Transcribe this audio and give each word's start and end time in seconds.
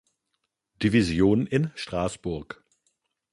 Division 0.81 1.45
in 1.45 1.69
Straßburg. 1.75 2.63